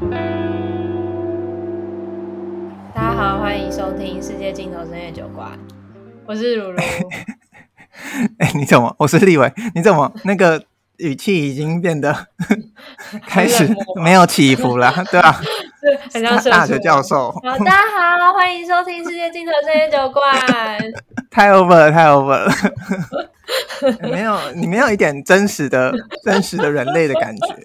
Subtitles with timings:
[0.00, 0.08] 大
[3.00, 5.56] 家好，欢迎收听世界尽头深夜酒馆，
[6.26, 6.76] 我是如如。
[8.38, 8.92] 哎、欸，你怎么？
[8.98, 10.60] 我是立伟，你怎么那个
[10.96, 12.12] 语气已经变得
[13.24, 13.72] 开始
[14.02, 14.92] 没有起伏了？
[15.12, 15.40] 对吧、啊？
[15.80, 17.30] 对，很像大学教授。
[17.30, 17.76] 好，大家
[18.18, 20.36] 好，欢迎收听世界尽头深夜酒馆。
[21.30, 22.50] 太 over 了，太 over 了。
[24.00, 25.92] 没有，你没有一点真实的、
[26.24, 27.56] 真实的人类的感觉。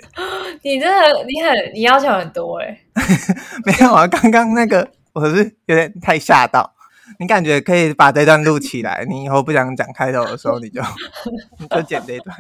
[0.62, 2.84] 你真的，你很，你要求很多哎、欸。
[3.66, 6.74] 没有啊，刚刚那个我是有点太吓到。
[7.18, 10.82] 你感觉可以把这段录起来，你以后不想讲开头的时候，你就
[11.58, 12.36] 你就剪这一段。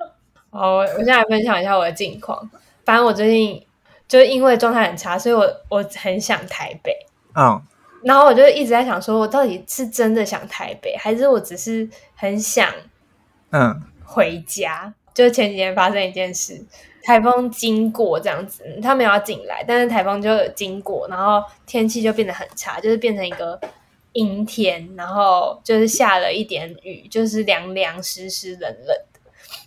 [0.50, 2.50] 好，我现在来分享一下我的近况。
[2.84, 3.64] 反正我最近
[4.06, 6.92] 就是因为状态很差，所以我我很想台北。
[7.34, 7.60] 嗯。
[8.04, 11.88] 然后我就一直在想，说我到底是真的想台北，还是我只是
[12.22, 12.72] 很想，
[13.50, 14.84] 嗯，回家。
[14.84, 16.64] 嗯、就前几天发生一件事，
[17.02, 23.60] 台风经过这样子，他没有要进来，但是台风就经过，然后天气就变得很差，就是变成一个
[24.12, 29.20] 阴天，然后就是下了一点雨，就是凉凉湿湿冷冷的。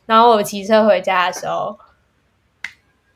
[0.06, 1.78] 然后我骑车回家的时候，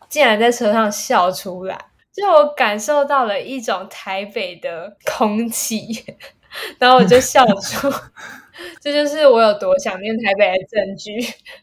[0.10, 1.86] 竟然在车上笑出来。
[2.12, 6.04] 就我感受到了一种台北的空气，
[6.78, 7.90] 然后我就笑出，
[8.80, 11.20] 这就是我有多想念台北的证据。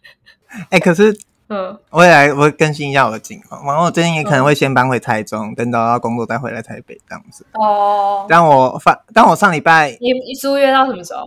[0.71, 1.17] 哎、欸，可是，
[1.49, 3.65] 嗯，我也来，我更新一下我的情况。
[3.67, 7.47] 然后我最近也可能会先搬回台中，嗯、等找到工作再回来台北这样子。
[7.53, 11.27] 哦，但我发，但我上礼拜，你你租约到什么时候？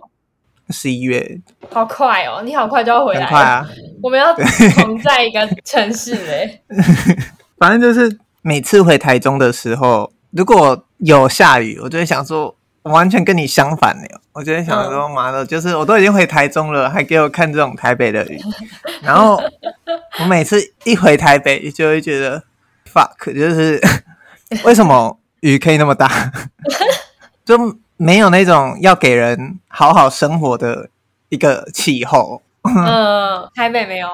[0.70, 1.40] 十一月。
[1.70, 3.68] 好快哦，你好快就要回来，很快啊！
[4.02, 4.32] 我们要
[4.74, 6.62] 同在一个城市嘞。
[7.58, 8.18] 反正就是。
[8.42, 14.04] 每次回台中的时候，如果有下雨，我就会想说，我完全跟你相反呢。
[14.32, 18.40] 我就会想说，妈的，就是我都已经回台中了，还给我看这种台北的雨。
[19.02, 19.42] 然后
[20.20, 22.42] 我每次一回台北，就会觉得
[22.92, 23.80] fuck，就是
[24.64, 26.32] 为什么雨可以那么大，
[27.44, 27.58] 就
[27.96, 30.88] 没有那种要给人好好生活的
[31.28, 32.40] 一个气候。
[32.62, 34.08] 嗯，台北没有，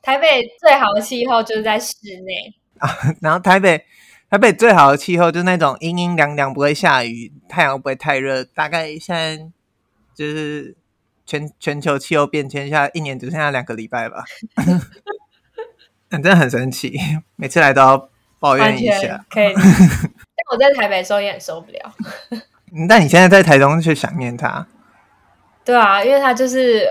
[0.00, 1.94] 台北最好的气候就是在室
[2.24, 2.88] 内啊。
[3.20, 3.84] 然后台北，
[4.34, 8.42] 台北最好的气候就是那种阴阴凉凉，不会下雨，太阳不会太热。
[8.42, 9.38] 大概现在
[10.12, 10.74] 就是
[11.24, 14.24] 全全球气候变迁下，一年只剩下两个礼拜吧。
[16.10, 16.98] 真的很神奇，
[17.36, 18.08] 每次来都要
[18.40, 19.24] 抱怨一下。
[19.30, 21.94] 可以， 但我在台北的时候也很受不了。
[22.88, 24.66] 但你现在在台中却想念他？
[25.64, 26.88] 对啊，因为他就是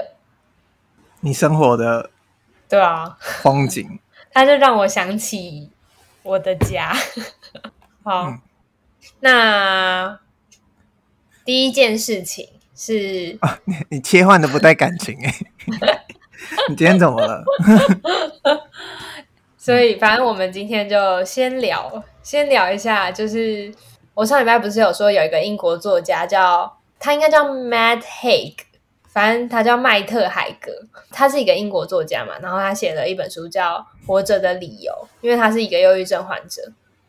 [1.20, 2.09] 你生活的，
[2.70, 4.00] 对啊，风景。
[4.32, 5.72] 他就让我想起。
[6.23, 6.94] 我的家，
[8.03, 8.41] 好，嗯、
[9.19, 10.19] 那
[11.45, 15.35] 第一件事情是，啊、你你切换的不带感情哎，
[16.69, 17.44] 你今天怎么了？
[19.57, 23.73] 所以，反正我们今天就先聊，先聊一下，就是
[24.13, 28.55] 我上礼拜不是有说有一个英国作家叫他应该叫 Matt Haig，
[29.13, 30.72] 反正他叫麦特海格，
[31.12, 33.85] 他是一个英国作家嘛，然后他写了一本书叫。
[34.06, 36.62] 活着的理由，因为他是一个忧郁症患者，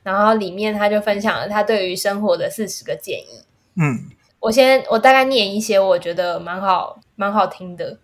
[0.05, 3.43] 然后里面他就分享了他对于生活的四十个建议。
[3.75, 7.99] 嗯，我先我大概念一些，我觉得蛮好蛮好听的。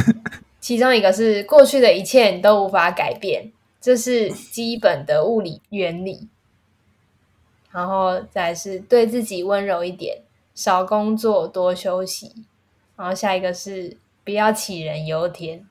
[0.60, 3.50] 其中一个是过去的一切你都无法改变，
[3.80, 6.28] 这是基本的物理原理。
[7.70, 10.18] 然后再是对自己温柔一点，
[10.54, 12.44] 少工作多休息。
[12.96, 15.66] 然后下一个是不要杞人忧天。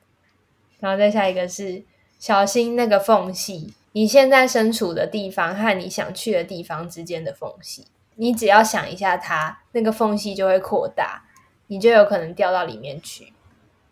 [0.80, 1.84] 然后再下一个是。
[2.16, 11.24] 小心那个缝隙，你现在身处的地方和你想去的地方之间的缝隙，你只要想一下它，那个缝隙就会扩大，
[11.66, 13.34] 你就有可能掉到里面去。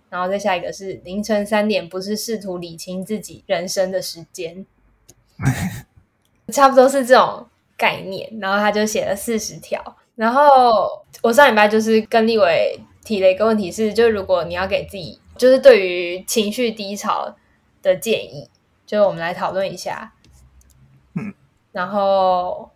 [0.08, 4.64] 然后再下一个是凌晨三点，不是试图理清自己人生的时间，
[6.48, 8.32] 差不多是这种概念。
[8.40, 9.96] 然后他就写了四十条。
[10.14, 17.36] 然后我上礼拜就是跟立伟提了一个问题是，就如果你要给自己，就是对于情绪低潮。
[17.82, 18.48] 的建议，
[18.86, 20.12] 就是我们来讨论一下。
[21.14, 21.34] 嗯，
[21.72, 22.70] 然后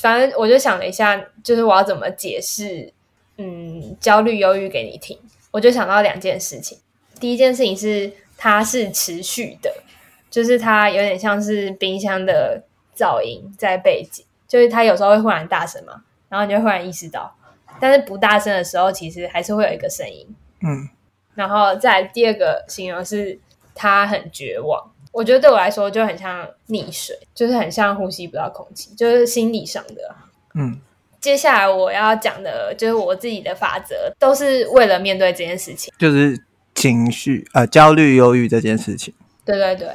[0.00, 2.92] 反正我就想了一下，就是我要怎么解释，
[3.38, 5.18] 嗯，焦虑、忧郁给你听。
[5.50, 6.78] 我就想到两件事情。
[7.18, 9.82] 第一件事情是，它是持续的，
[10.30, 12.62] 就是它有点像是冰箱的
[12.96, 17.34] 噪音在背景，就是它有时候会忽然大声嘛，然后你就忽然意识到，
[17.82, 20.26] 但是不大声的时候，其实还是会有一个声音。
[20.62, 20.88] 嗯，
[21.34, 23.36] 然后再第二个形容是。
[23.74, 24.78] 他很绝望，
[25.12, 30.14] 我觉得对我来说就很像溺水，就是很像呼吸不到空气，就是心理上的。
[30.54, 30.78] 嗯，
[31.18, 36.38] 接下来我要讲的就是我自己的法则，都是为了面对这件事情，就是
[36.74, 39.14] 情绪呃焦虑、忧郁这件事情。
[39.46, 39.88] 对对对，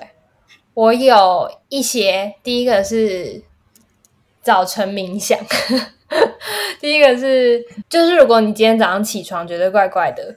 [0.73, 3.43] 我有一些，第一个是
[4.41, 5.37] 早晨冥想。
[6.79, 10.35] 第一个是，就是如果你今天早上起床觉得怪怪的，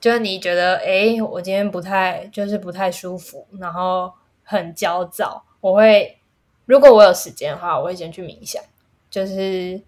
[0.00, 4.12] 就是你觉得哎，我今天不太就是不太舒服，然后
[4.42, 6.18] 很焦躁，我会
[6.66, 8.62] 如果我有时间的话，我会先去冥想。
[9.10, 9.80] 就是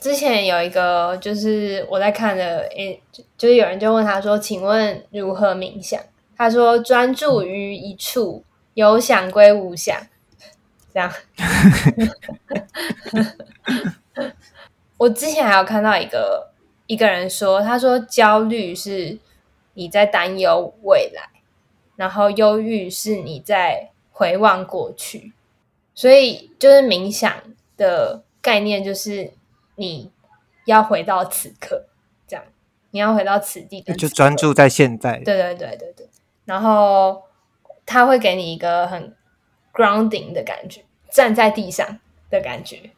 [0.00, 3.00] 之前有一个，就是我在看的，诶，
[3.38, 6.00] 就是有人就问他说：“请问如何冥想？”
[6.36, 8.42] 他说：“专注于一处，
[8.74, 9.96] 有想归无想。”
[10.92, 11.12] 这样。
[15.00, 16.50] 我之前还有看到一个
[16.86, 19.18] 一个人说，他说焦虑是
[19.72, 21.22] 你在担忧未来，
[21.96, 25.32] 然后忧郁是你在回望过去，
[25.94, 27.32] 所以就是冥想
[27.78, 29.32] 的概念就是
[29.76, 30.12] 你
[30.66, 31.86] 要回到此刻，
[32.28, 32.44] 这样
[32.90, 35.16] 你要回到此地此，就专注在现在。
[35.24, 36.08] 对对对对对，
[36.44, 37.22] 然后
[37.86, 39.16] 他会给你一个很
[39.72, 41.98] grounding 的感觉，站在地上
[42.28, 42.90] 的感觉。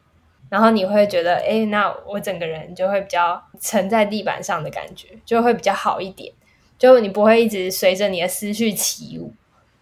[0.53, 6.31] 然后你会觉得，哎，那我整个人就会比较沉在地板上的感觉，就会比较好一点。
[6.77, 9.33] 就你不会一直随着你的思绪起舞。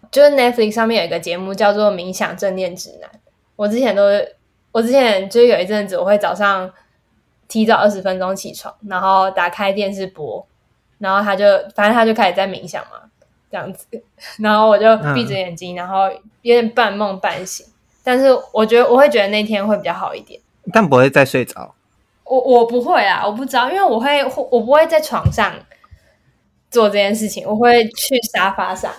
[0.10, 3.10] 就是 Netflix 上面有一个节目叫做《冥想正念指南》，
[3.58, 4.04] 我之前都，
[4.72, 6.72] 我之前就有一阵子，我会早上
[7.50, 10.48] 提早二十分钟起床，然后打开电视播，
[11.00, 11.46] 然后他就，
[11.76, 13.10] 反正他就开始在冥想嘛，
[13.52, 13.86] 这样子，
[14.40, 16.10] 然后我就闭着眼睛，嗯、然后
[16.44, 17.66] 有点半梦半醒，
[18.06, 20.41] 但是我觉得我会觉得那天会比较好一点。
[20.72, 21.74] 但不会再睡着，
[22.24, 25.54] 我我不会啊，我不知道，因为我会我不会在床上
[26.70, 28.92] 做这件事情，我会去沙发上。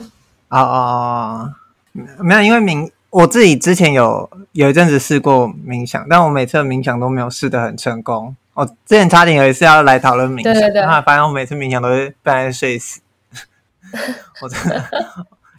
[0.49, 1.53] 哦哦哦，
[2.23, 8.37] 没有，因为冥我自己之前有有一阵子试过冥想，但我每次冥想都没有试得很成功。
[8.55, 13.01] 我之前差点有一次要来讨论冥想，对对对，然后发现我每次冥想都会被人睡死。
[14.43, 14.85] 我真的，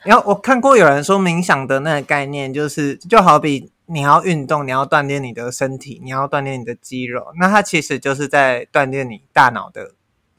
[0.04, 3.72] 然后我看过有人说冥想的那个概念就是，就好比。
[3.86, 9.92] 你要运动，你要锻炼你的身体，你要锻炼你的肌肉，那它其实就是在锻炼你大脑的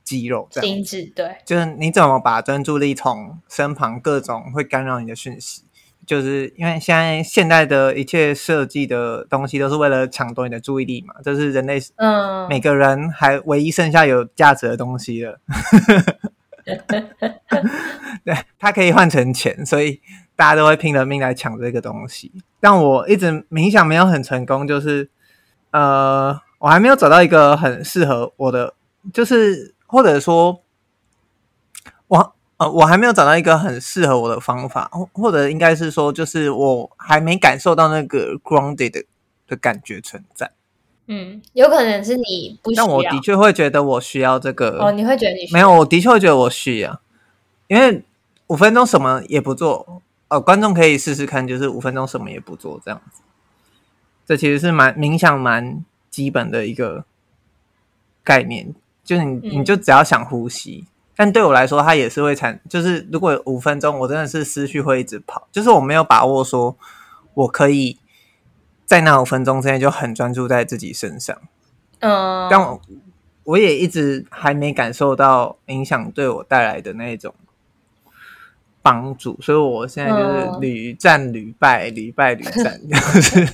[0.02, 0.66] 肌肉，这样。
[0.66, 5.62] 心智，对，就是你怎么把专注力从身旁各种会干扰你的讯息，
[6.06, 15.38] 就是因为现在现代的一切设计的东西都是为了抢夺你的注意力嘛，这是人类，嗯，每个人还唯一剩下有价值的东西了。
[18.24, 20.00] 对，它可以换成钱，所以。
[20.36, 25.08] 大家都会拼了命来抢这个东西，但我一直冥想没有很成功，就是
[25.70, 28.74] 呃，我还没有找到一个很适合我的，
[29.12, 30.60] 就是或者说，
[32.08, 39.04] 我呃，我还没有找到一个很适合我的方法，或或者应该是说，就是我还没感受到那个 grounded 的，
[39.46, 40.50] 的感觉存在。
[41.06, 44.78] 嗯，有可能是你不需要，但我的确会觉得我需要这个。
[44.80, 45.52] 哦，你会觉得你需要？
[45.52, 47.00] 没有，我的确会觉得我需要，
[47.66, 48.02] 因为
[48.46, 49.93] 五分钟什么也不做。
[50.28, 53.20] 哦，观众可以试试看，就是五分钟什么也不做这样子。
[54.26, 57.04] 这其实是蛮冥想蛮基本的一个
[58.24, 58.74] 概念，
[59.04, 60.86] 就是你你就只要想呼吸。
[60.86, 66.76] 嗯、但对我来说，它也是会产，就是如果五分钟，我真的是思绪会一直跑，就是我没有把握说
[67.34, 67.98] 我可以
[68.86, 71.36] 在那五分钟之内就很专注在自己身上。
[72.00, 72.80] 嗯，但我
[73.44, 77.34] 我也一直还没感受到冥想对我带来的那一种。
[78.84, 83.48] 帮助，所以我现在就是屡战屡败，屡败屡战， 就是。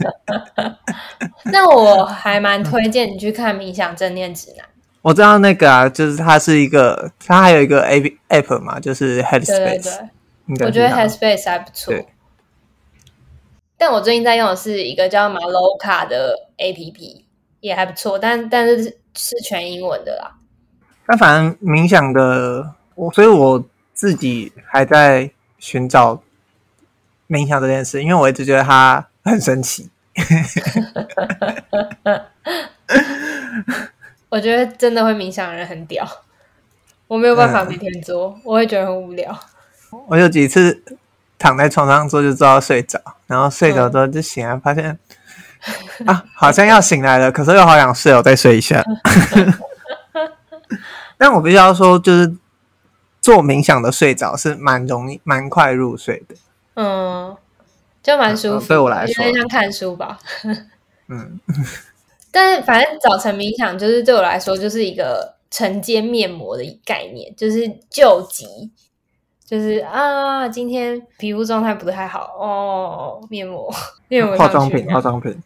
[1.52, 4.66] 那我还蛮推荐你去看《冥想正念指南》。
[5.02, 9.46] 我知道那个啊，就是它是一个，它还有一个 A P App 嘛，就是 Headspace。
[9.46, 9.78] 对
[10.48, 11.94] 对对，我觉得 Headspace 还不错。
[13.78, 17.24] 但我最近在用的是一个叫 Maloka 的 A P P，
[17.60, 20.32] 也还不错，但但是是全英文的啦。
[21.06, 23.64] 但反正冥想的，我所以我。
[24.00, 26.22] 自己还在寻找
[27.28, 29.90] 冥想这件事，因为我一直觉得它很神奇。
[34.30, 36.08] 我觉得真的会冥想的人很屌，
[37.08, 39.38] 我没有办法每天做，嗯、我会觉得很无聊。
[40.06, 40.82] 我有几次
[41.38, 44.98] 躺在床上做就做到睡着，然后睡着之后就醒来，发现、
[45.98, 48.82] 嗯、 啊，好像要醒来了，可是又好想睡，我再睡一下。
[51.18, 52.34] 但我必须要说，就是。
[53.20, 56.34] 做冥想的睡着是蛮容易、蛮快入睡的，
[56.74, 57.36] 嗯，
[58.02, 58.66] 就蛮舒服。
[58.66, 60.18] 对我来说，有点像看书吧。
[61.08, 61.38] 嗯，
[62.32, 68.70] 但是反正早晨冥想就是对我来说就是一个晨间面膜的概念，就是救急，
[69.44, 73.70] 就是啊，今天皮肤状态不太好哦，面膜、
[74.08, 75.36] 面膜、化妆品、化妆品。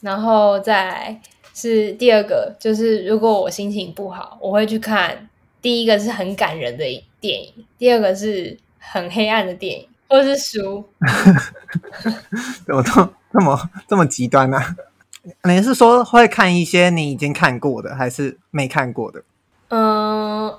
[0.00, 1.20] 然后再
[1.54, 5.29] 是第二个，就是如果我心情不好，我会去看。
[5.62, 6.84] 第一个是很感人的
[7.20, 10.84] 电影，第二个是很黑暗的电影，或是书。
[12.68, 14.76] 我都这么这么极端呢、啊？
[15.44, 19.22] 你是说会看一些你已经看过的，还是没看过的？
[19.68, 20.52] 嗯，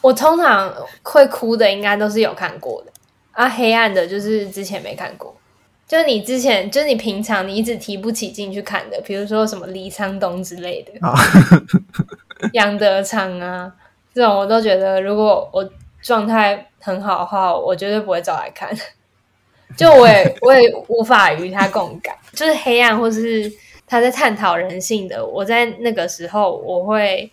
[0.00, 2.92] 我通常会哭的，应该都是有看过的
[3.32, 3.48] 啊。
[3.48, 5.36] 黑暗的，就是之前没看过。
[5.86, 10.92] 就你之前，就是你平常你一直提不起劲去看的，比如说什么李沧东之类的，
[12.52, 13.72] 杨德昌啊，
[14.18, 15.64] 这种我都觉得，如果我
[16.02, 18.76] 状态很好的话，我绝对不会找来看。
[19.76, 23.48] 就我也我也无法与他共感，就是黑暗或是
[23.86, 27.30] 他在探讨人性的，我在那个时候我会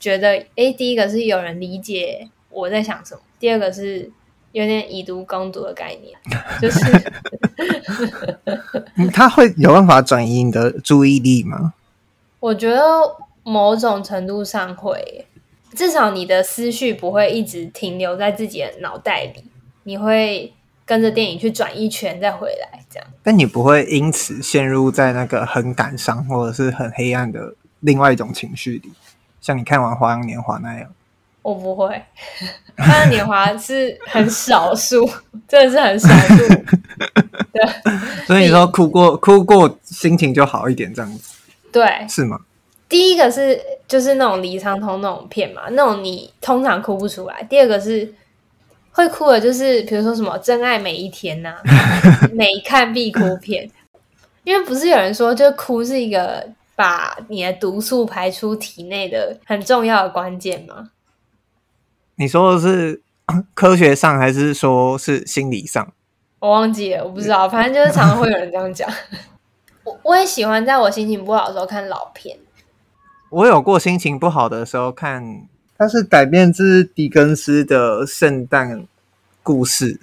[0.00, 4.10] 觉得，哎，第一个是有人理解我在想什么，第二个是
[4.52, 6.18] 有点以毒攻毒的概念，
[6.62, 6.80] 就是
[9.12, 11.74] 他会有办法转移你的注意力吗？
[12.40, 12.80] 我觉得
[13.42, 15.26] 某种程度上会，
[15.74, 19.44] 至少你的思绪不会一直停留在自己的脑袋里，
[19.84, 20.52] 你会。
[20.84, 23.08] 跟着电影去转一圈再回来，这样。
[23.22, 28.92] 但你不会因此陷入在那个很感伤或者是很黑暗的另外一种情绪里，
[29.40, 30.92] 像你看完《花样年华》那样。
[31.40, 31.86] 我不会，
[32.84, 35.08] 《花样年华》是很少数，
[35.46, 36.48] 真的是很少数。
[37.54, 37.62] 对，
[38.26, 41.36] 所以你说哭过，哭过心情就好一点，这样子。
[41.70, 42.40] 对，是吗？
[42.92, 43.58] 第一个是
[43.88, 47.42] 就是那种李沧东那种片嘛，那种你通常哭不出来。
[47.44, 48.14] 第二个是。
[48.94, 51.56] 会哭的，就是比如说什么《真爱每一天》呐，
[52.34, 53.66] 每看必哭片。
[54.44, 56.46] 因为不是有人说，就哭是一个
[56.76, 60.90] 把你的毒素排出体内的很重要的关键吗？
[62.16, 63.00] 你说的是
[63.54, 65.90] 科学上，还是说是心理上？
[66.38, 67.48] 我忘记了，我不知道。
[67.48, 68.86] 反正就是常常会有人这样讲。
[69.84, 72.36] 我我也喜欢在我心情不好的时候看老片。
[73.32, 75.48] 我有过心情不好的时候看。
[75.78, 78.86] 它是改编自狄更斯的圣诞
[79.42, 79.98] 故事，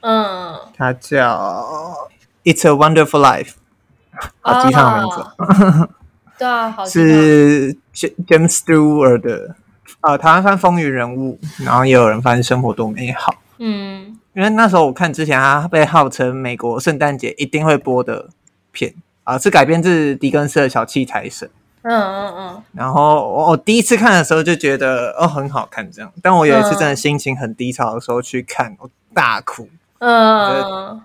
[0.00, 2.10] 嗯，它叫
[2.52, 3.52] 《It's a Wonderful Life
[4.42, 5.88] 》，好记他的名字，
[6.36, 9.54] 对啊，好是 James Stewart 的
[10.00, 18.28] 啊，台湾翻风云人物，然后也有人翻生活多美好，嗯，因为那时候我看之前，它被号称美国圣诞节一定会播的
[18.70, 18.92] 片
[19.24, 21.48] 啊，是改编自狄更斯的小气财神。
[21.88, 29.68] 嗯嗯嗯，然后我我第一次看的时候就觉得哦很好看这样，但我有一次真的心情很低潮的时候去看，我大哭。
[29.98, 31.00] 嗯，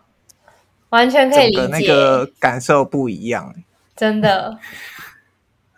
[0.90, 3.54] 完全可以理解，那个感受不一样，
[3.96, 4.58] 真的。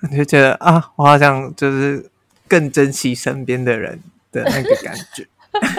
[0.09, 2.09] 你 就觉得啊，我好像就是
[2.47, 5.27] 更珍惜身边的人的那个感觉。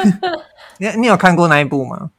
[0.79, 2.11] 你你有看过那一部吗？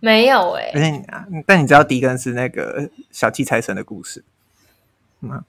[0.00, 0.70] 没有哎、欸。
[0.74, 4.22] 而且你啊，但你知道狄更是那个小气财神的故事
[5.18, 5.44] 吗？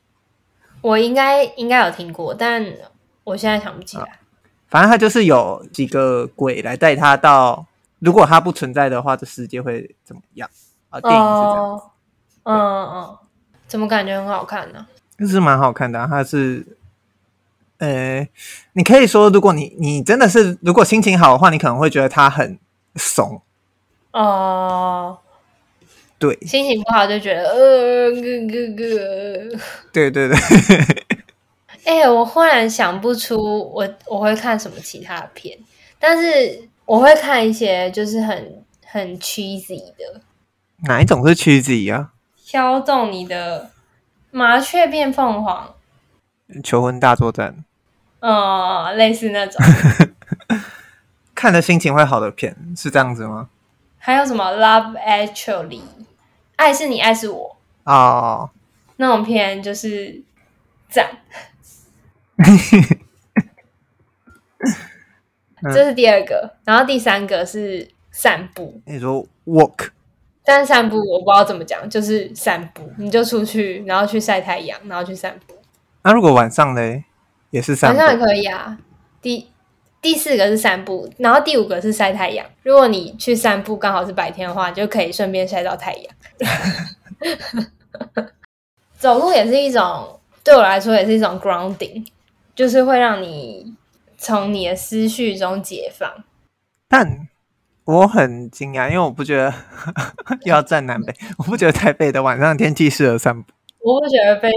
[0.82, 2.66] 我应该应该有听过，但
[3.24, 4.20] 我现在想不起来。
[4.68, 7.66] 反正他就是有几个鬼来带他到，
[8.00, 10.50] 如果他不存在的话，这世界会怎么样？
[10.90, 11.82] 啊，电影是这样。
[12.44, 13.18] 嗯嗯，
[13.68, 14.86] 怎么感觉很好看呢？
[15.18, 16.08] 就是蛮好看的啊。
[16.08, 16.66] 他是，
[17.80, 18.28] 呃，
[18.74, 22.58] 你可以说，如果你你真的是如果心情好的话，你可能会觉得他很
[22.96, 23.42] 怂。
[24.12, 25.18] 哦。
[26.20, 29.60] 对，心情不好就觉得呃，哥哥哥。
[29.94, 30.38] 对对对。
[31.86, 35.58] 哎、欸，我忽然想不出我我会看什么其他的片，
[35.98, 40.22] 但是我会看一些就是很很 cheesy 的。
[40.84, 42.12] 哪一种是 cheesy 啊？
[42.46, 43.72] 挑中你的
[44.30, 45.74] 麻雀变凤凰。
[46.64, 47.64] 求婚大作战。
[48.20, 49.60] 哦，类似那种。
[51.34, 53.50] 看的心情会好的片是这样子吗？
[53.98, 55.82] 还有什么 Love Actually？
[56.60, 58.50] 爱是你，爱是我哦，oh.
[58.98, 60.22] 那种片就是
[60.90, 61.10] 赞。
[65.74, 68.82] 这是第二个，然后第三个是散步。
[68.86, 69.88] 你说 walk，
[70.44, 75.56] 但是散步我不知道怎么讲，就是散步，你就出去，然后去晒太阳，然后去散步。
[76.04, 77.06] 那如果晚上嘞？
[77.52, 78.78] 也是散步，晚上也可以啊。
[79.22, 79.50] 第
[80.02, 82.46] 第四个是散步，然后第五个是晒太阳。
[82.64, 86.06] 如果你去散步刚好是白天的话，就可以顺便晒到太阳。
[88.98, 92.06] 走路也是一种，对我来说也是一种 grounding，
[92.56, 93.76] 就是会让你
[94.18, 96.10] 从你的思绪中解放。
[96.88, 97.28] 但
[97.84, 99.54] 我很惊讶，因为我不觉得
[100.46, 103.52] 又要站南北，我不觉得台北的晚上天气适合散步。
[103.82, 104.50] 我不觉得被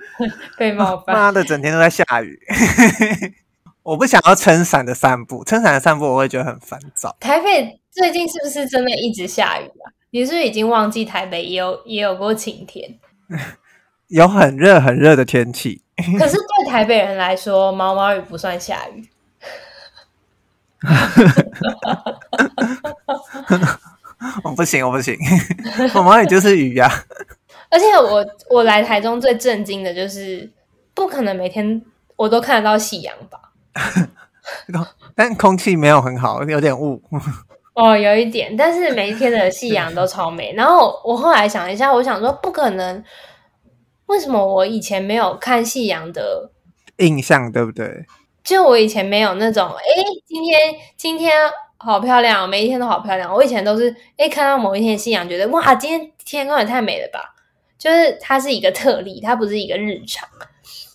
[0.58, 2.38] 被冒犯，妈的，整天都在下雨。
[3.82, 7.16] 我不想要撑伞的散步，撑伞的散步我会觉得很烦躁。
[7.18, 9.90] 台北最近是不是真的一直下雨啊？
[10.10, 12.98] 你是不是已经忘记台北也有也有过晴天？
[14.08, 15.82] 有很热很热的天气。
[16.18, 19.08] 可是对台北人来说，毛毛雨不算下雨。
[24.44, 25.16] 我不行，我不行，
[25.94, 27.04] 我毛雨就是雨呀、啊。
[27.70, 30.50] 而且我我来台中最震惊的就是，
[30.94, 31.82] 不可能每天
[32.16, 33.51] 我都看得到夕阳吧？
[35.14, 37.02] 但空气没有很好，有点雾。
[37.74, 40.52] 哦，有一点，但是每一天的夕阳都超美。
[40.56, 43.02] 然后我后来想一下，我想说不可能，
[44.06, 46.50] 为什么我以前没有看夕阳的
[46.98, 48.04] 印象，对不对？
[48.44, 49.82] 就我以前没有那种，哎，
[50.26, 50.60] 今天
[50.96, 51.32] 今天
[51.78, 53.32] 好漂亮，每一天都好漂亮。
[53.32, 57.34] 我以前都是，哎，看到某一天夕阳，觉得哇，今天天空也太美了吧。
[57.78, 60.28] 就是它是一个特例，它不是一个日常。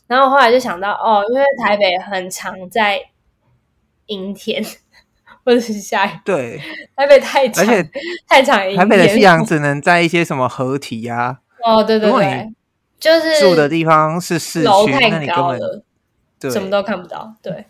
[0.08, 3.00] 然后后来就想到，哦，因为台北很常在
[4.08, 4.64] 阴天。
[5.44, 6.62] 或者是下雨，对，
[6.94, 7.90] 台北太长，而且
[8.28, 12.54] 太长，台北的夕阳只能在一些什么河堤呀、啊，哦，对对对，
[13.00, 15.58] 就是住的地方是市区，那你根本
[16.38, 17.34] 对什么都看不到。
[17.42, 17.66] 对，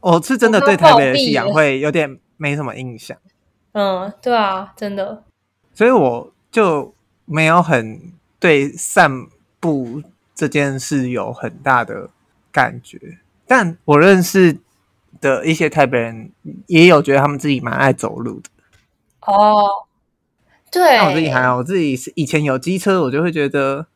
[0.00, 3.16] 我是真的对台北的夕阳会有点没什么印象。
[3.72, 5.24] 嗯，对啊，真的，
[5.72, 9.10] 所以我就没有很对散
[9.60, 10.02] 步
[10.34, 12.10] 这件事有很大的
[12.52, 14.58] 感觉，但我认识。
[15.20, 16.30] 的一些台北人
[16.66, 18.50] 也有觉得他们自己蛮爱走路的
[19.22, 19.66] 哦，
[20.70, 23.88] 对，那我自己还好，我自己是以前有机车，我就会觉得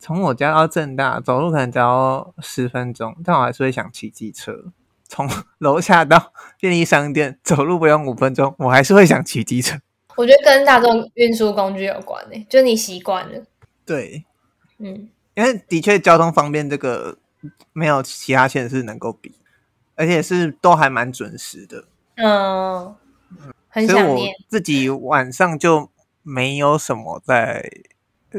[0.00, 4.72] 从我家到正大走路可能只要十分钟，但我还是会想骑机车。
[5.06, 9.78] 从楼下到便利商店走路不用五分钟，我还是会想骑机车。
[10.16, 13.44] 我觉得跟大众运输工具有关诶、欸，就你习惯了。
[13.84, 14.24] 对，
[14.78, 17.18] 嗯，因为的确交通方便，这个
[17.72, 19.32] 没有其他县市能够比。
[19.98, 21.84] 而且是都还蛮准时的，
[22.16, 22.94] 嗯，
[23.70, 24.34] 很想念。
[24.46, 25.88] 自己晚上就
[26.22, 27.66] 没有什么在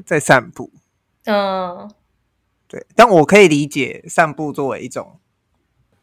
[0.06, 0.70] 在散步，
[1.26, 1.90] 嗯，
[2.68, 2.86] 对。
[2.96, 5.18] 但我可以理解散步作为一种，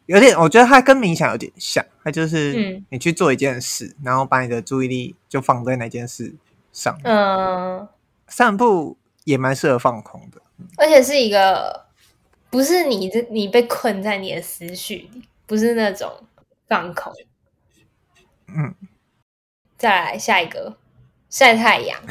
[0.06, 6.34] 有点，我觉得它跟冥想有点像，它就是你去做一件事，嗯，然后把你的注意力就放在那件事
[6.72, 6.98] 上。
[7.04, 7.86] 嗯，
[8.26, 10.40] 散步也蛮适合放空的，
[10.78, 11.84] 而且是一个
[12.50, 15.28] 不是你这你被困在你的思绪里。
[15.46, 16.10] 不是那种
[16.66, 17.12] 放空，
[18.48, 18.74] 嗯，
[19.76, 20.78] 再来下一个
[21.28, 22.00] 晒太阳。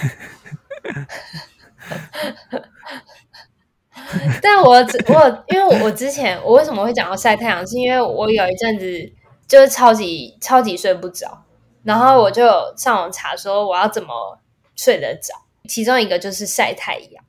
[4.39, 9.11] 但我我因为我我之前我为什么会讲到晒太阳，是因为我有一阵子
[9.47, 11.43] 就是超级超级睡不着，
[11.81, 14.37] 然后我就上网查说我要怎么
[14.75, 15.33] 睡得着，
[15.67, 17.23] 其中一个就是晒太阳。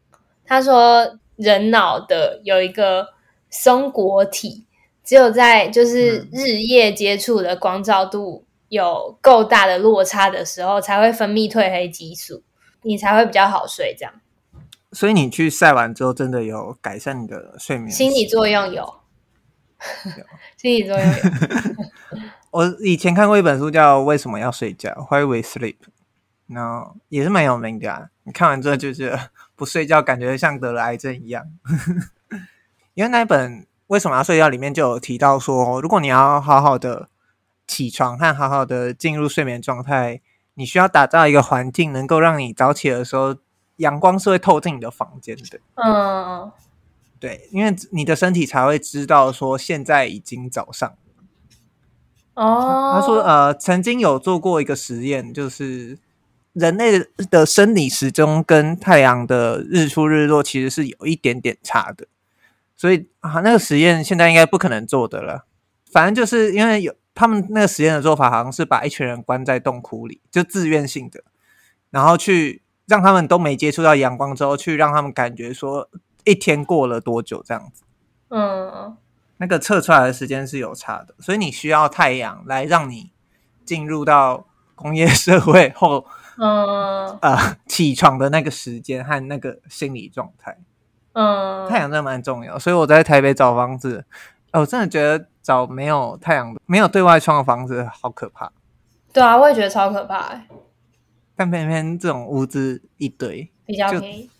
[0.45, 3.09] 他说人脑的有一个
[3.51, 4.67] 松果体。
[5.05, 12.43] 只有在就是日夜接触的光照度有够大的落差的时候，才会分泌褪黑激素，
[12.81, 13.95] 你才会比较好睡。
[13.99, 14.15] 这样，
[14.93, 17.91] 所以你去晒完之后，真的有改善你的睡眠？
[17.93, 18.83] 心理作用有，
[20.17, 20.25] 有
[20.57, 21.15] 心理作用有。
[22.51, 25.77] 我以前看过一本书，叫《为什么要睡觉》（Why We Sleep），
[26.47, 28.09] 然后也是蛮有名的啊。
[28.25, 31.45] 你看完之后就觉得不睡觉，感觉像得了癌症一样。
[32.95, 33.67] 因为那本。
[33.89, 34.49] 为什么要睡觉？
[34.49, 37.11] 里面就有提到说，如果你要好好的
[37.67, 40.23] 起床和好好的进入睡眠状态，
[40.55, 43.37] 你需要打造一个环境，能够让你早起的时候，
[43.77, 45.61] 阳光是会透进你的房间的。
[45.75, 46.51] 嗯，
[47.21, 50.91] 对，因为你的身体才会知道说现在已经早上。
[52.33, 55.99] 哦，他说，呃，曾经有做过一个实验，就是
[56.55, 56.99] 人类
[57.31, 62.07] 的生理时钟跟太阳的日出日落其实是有一点点差的。
[62.77, 65.47] 所以啊，那个实验现在应该不可能做的了。
[65.93, 71.23] 反正就是因为有他们那个实验的做法，好像是把一群人关在洞窟里，就自愿性的，
[71.91, 75.89] 然后去让他们都没接触到阳光之后，去让他们感觉说
[76.25, 77.85] 一天过了多久这样子。
[78.31, 78.97] 嗯，
[79.37, 83.13] 那个测出来的时间是有差的，所以你需要太阳来让你
[83.65, 86.05] 进入到工业社会后，
[86.39, 90.59] 嗯，呃，起床的那个时间和那个心理状态。
[91.13, 94.05] 嗯，太阳真的蛮重要，所以我在台北找房子，
[94.53, 98.51] 哦，我真的觉得找没有太阳的、没有对外窗的房子好可怕。
[99.13, 100.43] 对啊，我也觉得超可怕。
[101.37, 104.31] 但偏偏这种屋子一堆，比较便宜。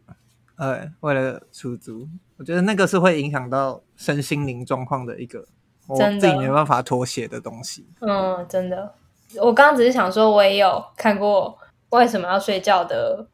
[0.56, 5.46] 呃，为了出租，我觉得那个是会影响到身心灵状况的一个，
[5.86, 7.88] 我自己没办法妥协的东西。
[8.00, 8.94] 嗯，真的。
[9.36, 11.56] 我刚刚只是想说，我也有看过
[11.90, 13.26] 为什么要睡觉的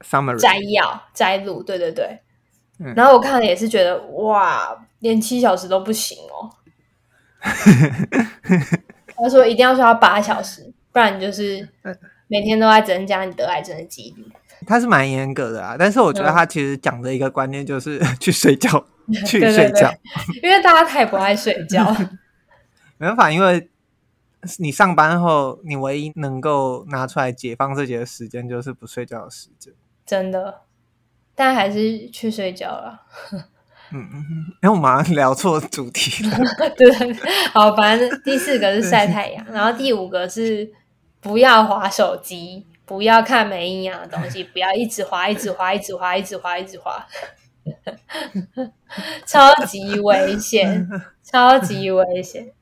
[0.00, 2.20] summary 摘要摘录，对对对。
[2.94, 6.50] 然后我看了也是觉得哇，连七小时都不行哦。
[9.16, 11.68] 他说一定要睡到八小时，不然你就是
[12.28, 14.24] 每天都在增加你得癌症的几率。
[14.66, 18.84] 他是蛮严格的啊，但是我觉得他其实讲的一个观念就是 去睡觉，
[19.26, 21.84] 去睡觉，对对对，因为大家太不爱睡觉。
[22.98, 23.68] 没办法，因为
[24.58, 29.72] 你上班后，你唯一能够拿出来解放自己的时间，就是不睡觉的时间。
[30.06, 30.62] 真的，
[31.34, 33.02] 但还是去睡觉了。
[33.90, 36.38] 嗯嗯嗯，因为我马上聊错主题了。
[36.76, 36.90] 对，
[37.52, 40.70] 好，反正第四个是晒太阳，然后第五个是
[41.20, 47.06] 不要划手机，不要看没营养的东西，不要一直划，一直划，一直划，一直划，一直划，
[49.24, 50.86] 超级危险，
[51.22, 52.52] 超级危险。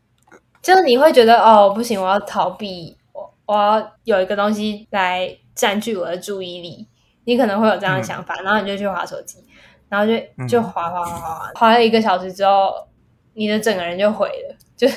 [0.66, 6.88] 就是你会觉得哦，不行，我要逃避，我我要有一个东西来占据我的注意力。
[7.22, 9.38] 你可能会有这样的想法，嗯、然后你就去划手机。
[9.88, 12.72] 然后就就划划划划，划了一个小时之后，
[13.34, 14.88] 你的整个人就毁了，就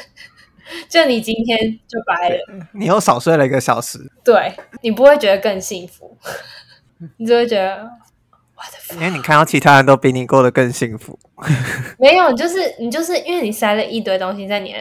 [0.90, 2.38] 就你今天就白了。
[2.74, 4.52] 你又少睡了一个小时，对，
[4.82, 6.18] 你不会觉得更幸福，
[7.18, 7.88] 你只会觉得
[8.56, 11.20] 我的，因为你看到其他人都比你过得更幸福。
[12.00, 14.80] 没有，就是你就是因为你塞了一堆东西在你的，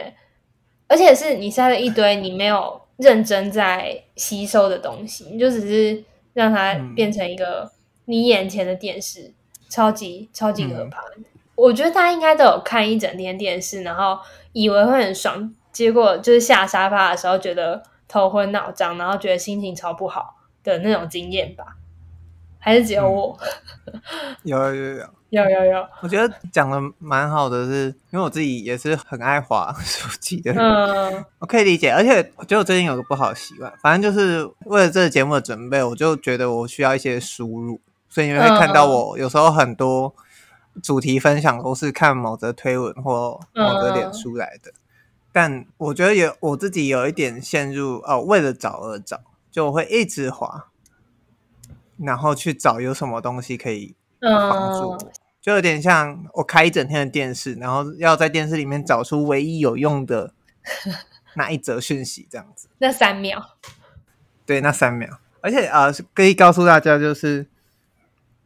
[0.89, 7.71] 而且是你塞了一堆你没有认真在吸收的东西，你就只是让它变成一个
[8.03, 9.31] 你眼前的电视。
[9.71, 11.03] 超级超级可怕！
[11.53, 14.17] 我觉得大家应该都有看一整天电视，然后
[14.51, 21.63] 以为会很爽，结果就是下沙发的时候觉得头昏脑胀，然后觉得心情超不好的那种经验吧？
[22.59, 23.37] 还是只有我？
[23.91, 23.99] 嗯、
[24.43, 25.87] 有有有有有有！
[26.01, 31.91] 我觉得讲的蛮好的是，是因为我自己也是很爱滑 手机的人，嗯，我可以理解。
[31.91, 37.79] 而且我觉得我最近有个不好的习惯，反正就是为了这个节目的准备，我就觉得我需要一些输入。
[38.11, 40.13] 所以你会看到我有时候很多
[40.81, 44.71] 主题分享都是看某则推文或某则脸书来的，
[45.31, 49.19] 但我觉得有我自己有一点陷入哦，为了找而找，
[49.51, 50.68] 就我会一直滑，
[51.99, 60.33] 然后去找有什么东西可以帮助我，就有点像我开一整天的电视，然后要在电视里面找出唯一有用的
[61.35, 62.67] 那一则讯息，这样子。
[62.79, 63.41] 那三秒，
[64.45, 67.47] 对，那三秒，而且啊，可以告诉大家就是。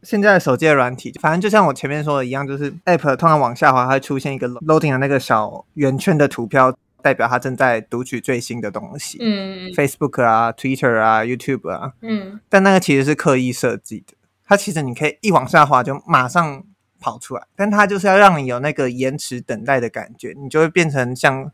[0.05, 9.19] 现在手机的软体，反正就像我前面说的一样，就是 App 通常往下滑，它会出现一个 loading 的那个小圆圈的图标，代表他正在读取最新的东西。
[9.21, 14.13] 嗯，Facebook 啊，Twitter 啊，YouTube 啊，嗯，但那个其实是刻意设计的，
[14.45, 16.63] 它其实你可以一往下滑就马上
[16.99, 21.51] 跑出来，但它就是要让你有那个延迟等待的感觉，你就会变成像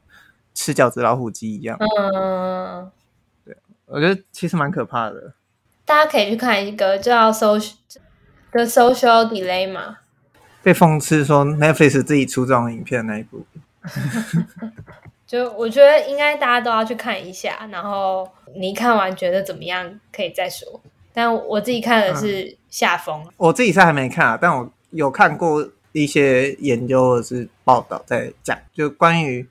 [0.54, 1.78] 吃饺子老虎机一样。
[2.14, 2.90] 嗯，
[3.44, 3.58] 对，
[3.88, 5.34] 我觉得其实蛮可怕的。
[5.84, 7.74] 大家可以去看一个叫 Social。
[8.52, 9.98] The Social Dilemma，
[10.64, 13.46] 被讽刺说 Netflix 自己出这种影片的那一部，
[15.30, 20.82] 就我觉得应该大家都要去看一下，然后你看完觉得怎么样可以再说。
[21.14, 29.48] 但我自己看的是下风，嗯，我自己是还没看啊，但我有看过一些研究或者是报道在讲，就关于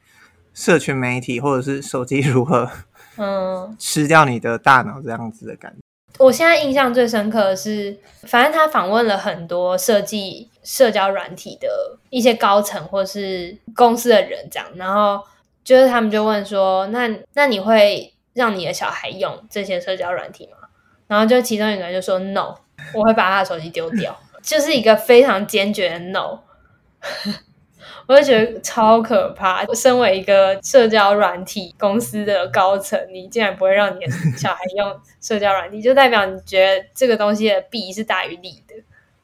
[0.53, 2.69] 社群媒体或者是手机如何
[3.17, 5.79] 嗯 吃掉你的大脑这样子的感觉。
[6.25, 15.23] 我现在印象最深刻的是，反正他访问了很多设计社交软体的一些高层或是公司的人，这样，然后
[15.69, 20.67] 就是他们就问说：“那那你会让你的小孩用这些社交软体吗？”
[21.07, 22.55] 然后就其中一个人就说：“No，
[22.95, 24.19] 我会把他的手机丢掉。
[24.41, 26.41] ”就是一个非常坚决的 No。
[28.09, 29.67] 我就觉得超可怕。
[29.75, 38.75] 身为一个社交软体公司的高层，你竟然不会让你的小孩用社交软体，就代表你觉得这个东西的弊是大于利的，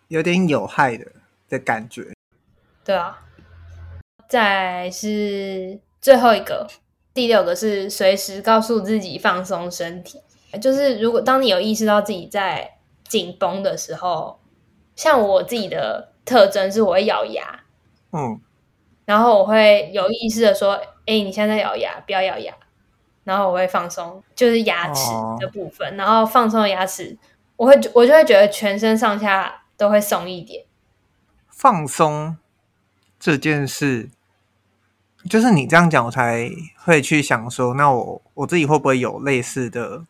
[0.08, 1.06] 有点有害的
[1.48, 2.08] 的感觉。
[2.84, 3.22] 对啊。
[4.28, 6.68] 再是最后一个，
[7.14, 10.20] 第六个是随时告诉自己放松身体。
[10.60, 12.72] 就是如果当你有意识到自己在
[13.08, 14.38] 紧绷的时候，
[14.94, 17.60] 像我自己的特征是我会咬牙。
[18.12, 18.38] 嗯。
[19.06, 20.74] 然后我会有意识的说
[21.06, 22.52] ：“哎，你现在在咬牙，不要咬牙。”
[23.24, 25.88] 然后我会放松，就是牙齿的部分。
[25.92, 27.16] 哦、然后放松的牙齿，
[27.56, 30.66] 我会我就会觉得全身上下都会松一点。
[31.48, 32.36] 放松
[33.18, 34.10] 这件事，
[35.28, 36.50] 就是你这样讲，我才
[36.84, 40.04] 会去想说，那我我自己会不会有类似的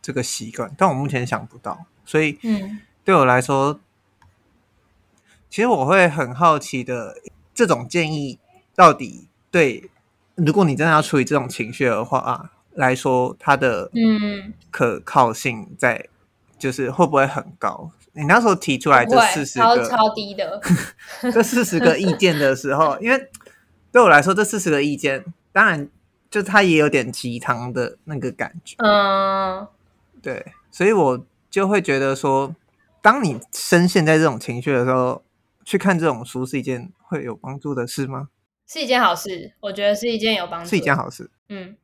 [0.00, 0.70] 这个习惯？
[0.76, 3.80] 但我目前想不到，所以，嗯，对我来说，嗯、
[5.48, 7.16] 其实我会很好奇的。
[7.52, 8.38] 这种建议
[8.74, 9.90] 到底对？
[10.36, 16.06] 如果你真的要处理这种情绪的话啊，来说，它的嗯可靠性在
[16.58, 17.90] 就是会不会很高？
[18.12, 20.58] 你那时候提出来这四十个超超低的
[21.30, 23.28] 这四十个意见的时候，因为
[23.92, 25.88] 对我来说，这四十个意见当然
[26.30, 29.66] 就它也有点鸡汤的那个感觉，嗯，
[30.22, 32.54] 对，所以我就会觉得说，
[33.02, 35.22] 当你深陷在这种情绪的时候，
[35.64, 36.92] 去看这种书是一件。
[37.10, 38.28] 会有帮助的事吗？
[38.68, 41.28] 是一件好事，我觉得是一件有帮助，是一件好事。
[41.48, 41.76] 嗯，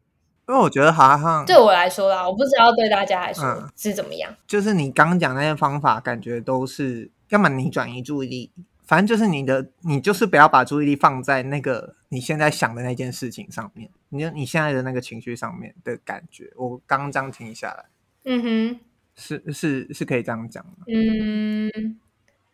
[0.47, 4.31] 因为我觉得好像对我来说啦，我不知道对大家来说是怎么样。
[4.31, 8.53] 嗯、就是你刚讲那些方法，感觉都是要么你转移注意力，
[8.87, 16.53] 反正就是你的，你就是不要把注意力放在那个你现在想的那件事情上面，你你现在的那个情绪上面的感觉。
[16.57, 17.85] 我刚刚这样听下来，
[18.25, 18.81] 嗯哼，
[19.15, 20.65] 是是是可以这样讲。
[20.87, 21.99] 嗯，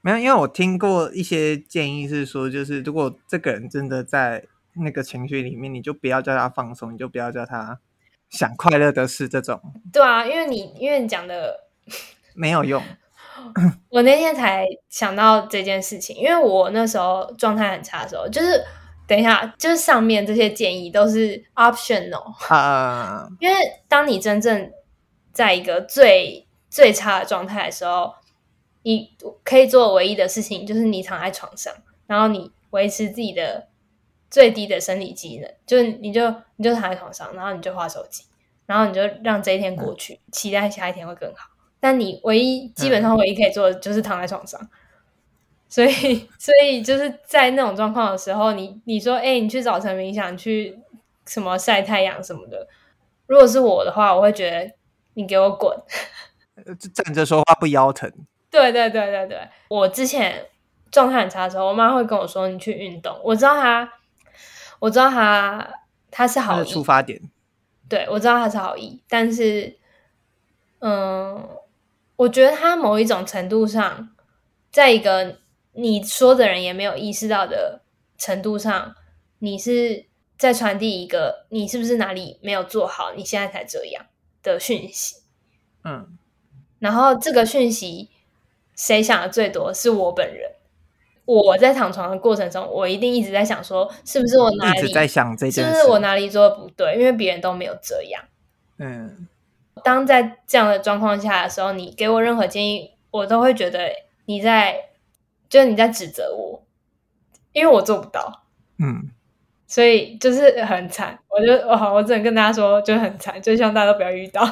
[0.01, 4.47] 没有，因为我听过一些建议是说，就是如果这个人真的在。
[4.75, 7.79] 那个情绪里面，你就不要叫他放松，你就不要叫他
[8.31, 9.29] 想快乐的事。
[9.29, 9.61] 这种
[9.93, 11.69] 对啊，因为你因为你讲的
[12.35, 12.83] 没有用。
[13.91, 18.65] 我那天才想到这件事情，因为我那时候状态很差的时候，就是
[19.07, 23.29] 等一下，就是上面这些建议都是 optional 啊。
[23.41, 23.57] 因为
[23.89, 24.71] 当你真正
[25.33, 28.15] 在一个最最差的状态的时候，
[28.83, 29.11] 你
[29.43, 31.73] 可以做唯一的事情就是你躺在床上，
[32.07, 33.69] 然后你维持自己的。
[34.33, 38.25] 最低的生理机能，就是你就你就躺在床上，然后你就划手机，
[38.65, 41.51] 然后你就让这一天过去，嗯、期待下一天会更好。
[41.79, 44.69] 但你唯一基本上唯一可以做的就是躺在床上，嗯、
[45.73, 50.79] 所以所以就是在那种状况的时候，你你说，哎、欸，你去早晨冥想，去
[51.25, 52.69] 什么晒太阳什么的。
[53.27, 54.71] 如果是我的话，我会觉得
[55.15, 55.75] 你给我滚，
[56.93, 58.13] 站着说话不腰疼。
[58.51, 60.45] 对对对对对，我之前
[60.91, 63.19] 状态很差的时候，我妈会跟我说，你去运动。
[63.25, 63.95] 我知道她。
[64.79, 65.67] 我知道她，
[66.11, 67.19] 她是好意，出发点，
[67.89, 69.79] 对，我知道她是好意，但是，
[70.81, 71.49] 嗯，
[72.17, 74.11] 我觉得他某一种程度上，
[74.71, 75.39] 在一个
[75.73, 77.83] 你说的人也没有意识到的
[78.19, 78.95] 程度上，
[79.39, 80.07] 你是
[80.37, 84.07] 在传递一个你是不是哪里没有做好，你现在才这样
[84.43, 85.17] 的讯息，
[85.85, 86.19] 嗯，
[86.79, 88.11] 然后这个讯息
[88.75, 90.53] 谁想的最多是我本人。
[91.25, 96.97] 我在躺床的过程中，我一定一直在想说，是不是我哪里在想这件事，是不是我哪里做的不对？
[96.97, 98.25] 因为别人都没有这样。
[98.79, 99.29] 嗯，
[99.85, 103.89] 当在这样的状况下的时候，你给我任何建议，我都会觉得
[104.27, 104.77] 你在，
[105.53, 106.65] 就是你在指责我，
[107.53, 108.45] 因为我做不到。
[108.79, 109.11] 嗯，
[109.67, 111.19] 所以就是很惨。
[111.29, 114.43] 我就哦，我只能跟大家说，就很惨，就希望大家都不要遇到。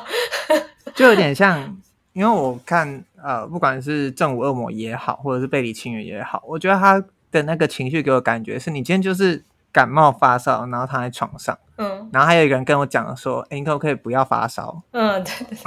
[0.95, 1.75] 就有点像。
[2.13, 14.83] 因为我看，呃，不管是正午恶魔也好，或者是背离亲缘也好，我觉得他的那个情绪给我感觉是，你今天就是感冒发烧，然后躺在床上，嗯，然后还有一个人跟我讲说，哎，你可不可以不要发烧？
[14.91, 15.59] 嗯，对对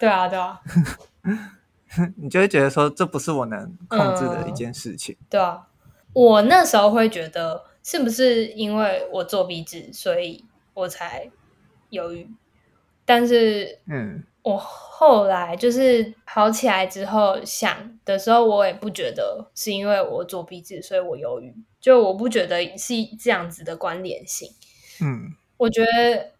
[0.00, 0.60] 对啊，对啊，
[2.16, 5.16] 你就会觉得说，这不是我能控制的一件事情。
[5.20, 5.66] 嗯，对啊，
[6.12, 11.30] 我那时候会觉得，是不是因为我作弊制，所以我才
[11.90, 12.30] 犹豫？
[13.04, 14.24] 但是，嗯。
[14.46, 21.52] 我后来就是好起来之后想的时候，我也不觉得是因为我作弊制，所以我犹豫。
[21.80, 24.48] 就我不觉得是这样子的关联性。
[25.00, 26.30] 嗯，我觉得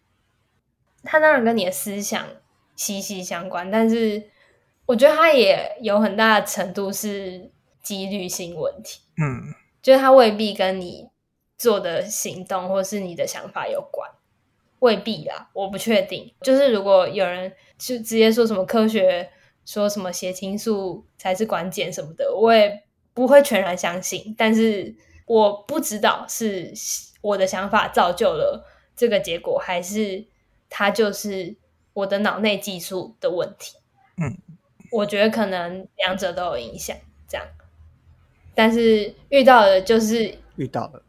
[1.03, 2.25] 它当然跟你的思想
[2.77, 4.31] 息息相关，但是
[4.87, 7.51] 我觉得它也有很大的程度是
[7.83, 9.01] 几率性问题。
[9.19, 11.09] 嗯，就是它未必跟你
[11.59, 14.11] 做的行动或是你的想法有关。
[14.81, 16.33] 未必啦，我不确定。
[16.43, 19.29] 就是如果有人就直接说什么科学，
[19.65, 24.35] 说什么血清素才是关键什么的，我也不会全然相信。
[24.37, 24.95] 但是
[25.25, 26.73] 我不知道是
[27.23, 30.27] 我的想法造就了这个结果，还是
[30.69, 31.57] 它就是
[31.95, 33.79] 我的脑内技术的问题。
[34.19, 34.37] 嗯，
[34.91, 36.97] 我觉得可能两者都有影响。
[37.29, 37.47] 这样，
[38.55, 41.03] 但是遇到的就是遇到了。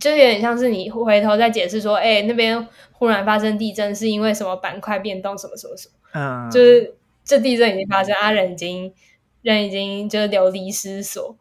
[0.00, 8.92] 就有点像是你回头再解释说，哎、欸，那边忽然发生地震是因为什么板块变动，什么什么什么，嗯，就是这地震已经发生，啊，人已经
[9.42, 11.36] 人已经就是流离失所，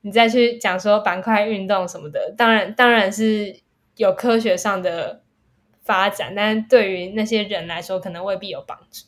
[0.00, 3.60] 你再去讲说板块运动什么的，当然当然是
[3.96, 5.22] 有科学上的
[5.82, 9.06] 发展，但对于那些人来说，可能未必有帮助。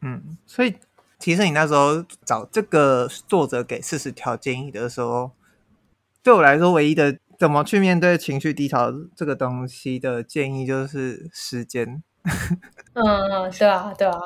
[0.00, 0.74] 嗯，所以
[1.18, 5.32] 其实你那时候找这个作者给四十条建议的时候，
[6.22, 7.18] 对我来说唯一的。
[7.38, 12.02] 怎么去面对情绪低潮这个东西的建议就是时间。
[12.94, 14.18] 嗯，对啊，对啊，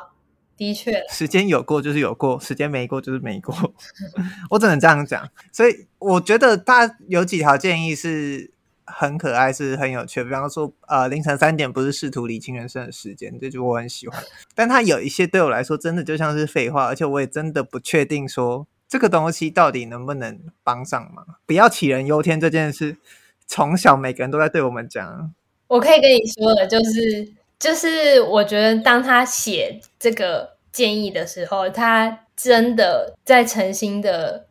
[0.57, 3.55] 的确，时间有过就是有过，时间没过就是没过，
[4.49, 5.29] 我只能这样讲。
[5.53, 8.51] 所以我觉得他有几条建议是
[8.87, 10.23] 很可爱，是很有趣。
[10.25, 14.23] 比方说，呃，凌晨三点不是试图理清人生的时间，这就我很喜欢。
[14.55, 18.67] 但他有一些对我来说真的就像是废话，而且我也真的不确定说。
[18.89, 21.27] 这个东西到底能不能帮上忙？
[21.47, 22.99] 不要杞人忧天这件事，
[23.47, 25.33] 从小每个人都在对我们讲。
[25.67, 34.45] 我可以跟你说的，就是就是，我觉得当他写这个建议的时候，他真的在诚心的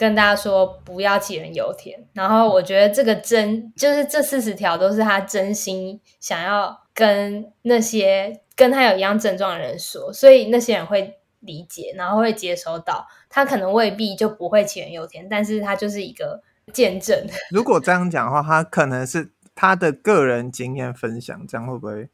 [0.00, 2.02] 跟大家说不要杞人忧天。
[2.14, 13.06] 然后我觉得这个真就是这四十条都是他真心想要跟那些跟他有一样症状的人说，所以那些人会理解，然后会接收到。
[13.28, 16.40] 他可能未必就不会杞人忧天，但是他就是一个
[16.72, 17.26] 见证。
[17.52, 22.08] 如果这样讲的话，他可能是他的个人经验分享，这样会不会？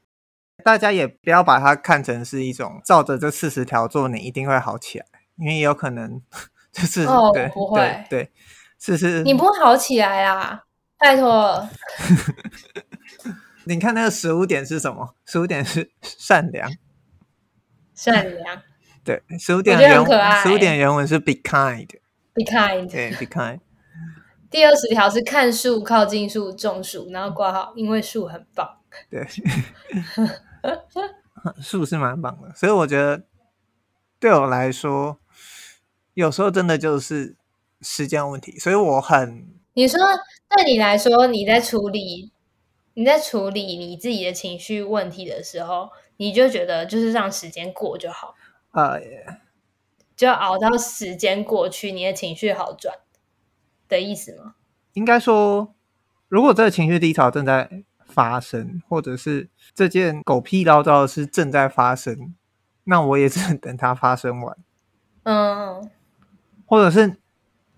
[0.64, 6.20] 大家也不要把它看成是一种照着这四十条做，你一定会好起来，因为有可能
[6.76, 8.30] 就是哦，对不会，对，
[8.78, 10.62] 是是，你不会好起来啦，
[10.98, 11.66] 拜托。
[13.64, 15.14] 你看那个十五点是什么？
[15.24, 16.70] 十五点是善良，
[17.94, 18.62] 善良。
[19.02, 23.60] 对，十五点原文，十五点原文是 be kind，be kind，对，be kind。
[24.50, 28.68] 第二十条是看树，靠近树，种树，然后挂号，因为树很棒。
[29.10, 29.26] 对。
[31.60, 33.24] 树是蛮棒的，所以我觉得
[34.18, 35.18] 对我来说，
[36.16, 37.37] 有时候真的就是
[37.83, 38.59] 时间问题。
[38.59, 40.00] 所以我很，你说
[40.48, 42.33] 对你来说，你在处理
[42.94, 48.35] 你在处理你自己的情绪问题的时候，你就觉得就是让时间过就好，
[48.72, 49.37] 呃，uh,
[50.16, 52.94] 就熬到时间过去，你的情绪好转
[53.87, 54.55] 的意思吗？
[54.94, 55.74] 应该说，
[56.29, 62.35] 如果这个情绪低潮正在发生，或者是这件狗屁唠叨的事正在发生，
[62.85, 64.57] 那我也只能等它发生完。
[65.24, 65.90] 嗯，
[66.66, 67.16] 或者是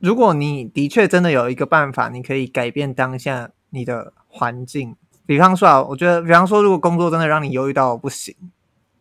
[0.01, 4.97] 如果你的确真的有一个办法，你可以改变当下你的环境。
[5.25, 8.35] 比方说啊，我觉得，比方说，如果工作真的让你忧郁到不行，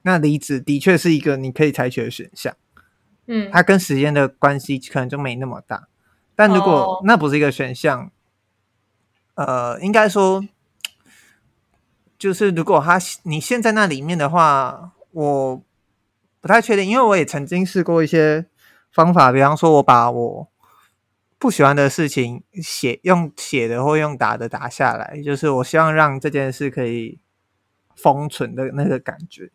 [0.01, 2.53] 那离职的确是一个你可以采取的选项。
[3.25, 5.87] 嗯，它跟时间的关系可能就没那么大。
[6.35, 8.11] 但如果那不是一个选项，
[9.35, 10.45] 哦、呃，应该说。
[12.19, 15.61] 就是如果他你现在那里面的话，我
[16.41, 18.47] 不太确定，因为我也曾经试过一些
[18.97, 20.47] 方法，比方说我把我
[21.37, 27.19] 不喜欢的事情写用写的或用打的打下来，就是我希望让这件事可以
[27.95, 29.51] 封存的那个感觉。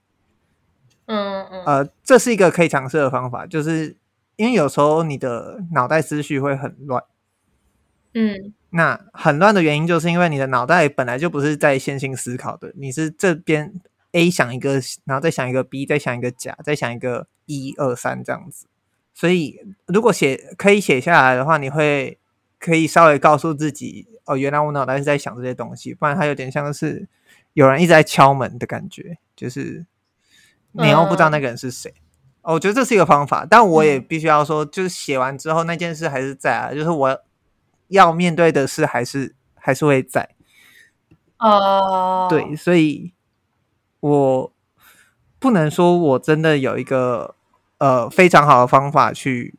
[1.06, 3.96] 嗯嗯，呃，这是一个可以尝试的方法，就是
[4.36, 7.02] 因为有时候你的脑袋思绪会很乱。
[8.14, 8.54] 嗯。
[8.70, 13.80] 那很乱的原因，就是因为你的脑袋本来就不是在线性思考的，你是这边
[14.12, 18.66] A 想一个，然后再想一个 B，再想一个甲，再想一个一二三这样子。
[19.14, 22.18] 所以如果写可以写下来的话，你会
[22.58, 27.08] 可以稍微告诉自己，哦，原来我脑袋是在想这些东西，不然它有点像是
[27.52, 29.86] 有人一直在敲门的感觉，就是
[30.72, 31.92] 你又不知道那个人是谁。
[31.96, 32.02] 嗯。
[32.42, 37.22] 哦，我觉得这是一个方法，但我也必须要说，就是写完之后那件事还是在啊，就是我。
[37.88, 40.30] 要面对的事还是还是会在
[41.36, 43.12] 哦，uh、对，所以
[44.00, 44.52] 我
[45.38, 47.34] 不能说我真的有一个
[47.82, 49.58] 呃非常好的方法去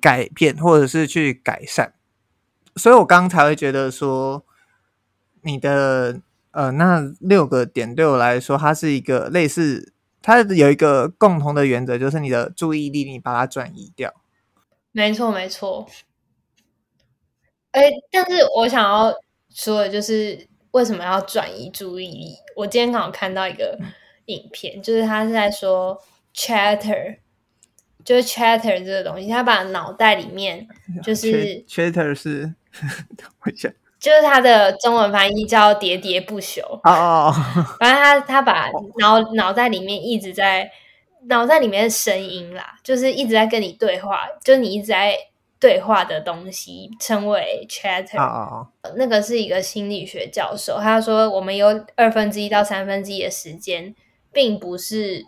[0.00, 1.92] 改变或者是去改善，
[2.76, 4.42] 所以我刚刚才会觉得说
[5.42, 14.14] 你的呃那六个点对我来说，它是一个类似，它有一个共同的原则，就是你的注意力你把它转移掉，
[14.92, 15.86] 没错没错。
[17.72, 19.14] 哎，但是我想要
[19.50, 22.36] 说的就是，为什么要转移注意力？
[22.56, 23.78] 我今天刚好看到一个
[24.24, 26.00] 影片，就是他是在说
[26.34, 27.18] chatter，
[28.04, 30.66] 就是 chatter 这个东西，他把脑袋里面
[31.02, 32.54] 就是 chatter 是，
[33.44, 36.62] 我想就是他的中文翻译叫喋喋不休。
[36.84, 37.32] 哦
[37.78, 38.68] 反正他他把
[38.98, 40.70] 脑脑袋里面一直在
[41.26, 45.16] 脑袋里面的声音啦，就是一直在跟你对话，就是你一直在。
[45.62, 48.94] 对话的东西称为 chatter，、oh, oh.
[48.96, 53.94] 那个是一个心理学教授，他说我们有二分之一到三分之一的时间，
[54.32, 55.24] 并不是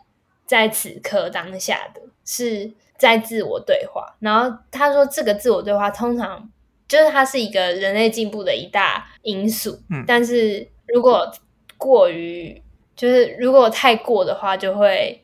[0.46, 4.14] 在此刻当下的，是在自我对话。
[4.20, 6.50] 然后他说，这个自我对话通常
[6.87, 11.33] 就是它是一个人类进步的一大因素，嗯，但是如果
[11.78, 12.62] 过于，
[12.94, 15.22] 就是如果太过的话，就会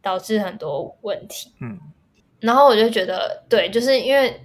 [0.00, 1.78] 导致很多问题，嗯。
[2.40, 4.40] 然后我就觉得，对，就是因为，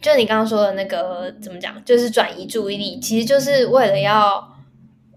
[0.00, 4.56] 就你刚刚说的那个怎么讲，就是转移注意力，其实就是为了要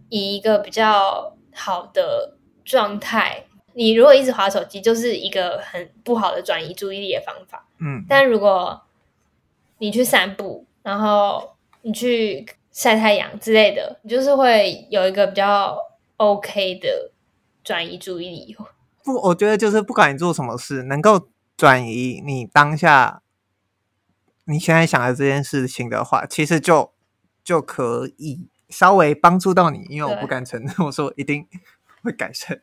[0.09, 2.33] 以一个比较好的
[2.65, 3.45] 状态。
[3.77, 7.65] 你如果一直划手机，就是一个很不好的转移注意力的方法。
[7.79, 8.81] 嗯，但如果
[9.77, 15.77] 你去散步，然后你去晒太阳之类的，你就是会有一个比较
[16.17, 17.11] OK 的
[17.63, 18.57] 转移注意力。
[19.03, 21.29] 不，我觉得就是不管你做什么事，能够。
[21.57, 23.23] 转移你当下
[24.45, 26.93] 你现在想的这件事情的话，其实就
[27.43, 31.47] 就可以稍微帮助到你，因为我不敢承认，我说我一定
[32.03, 32.61] 会改善。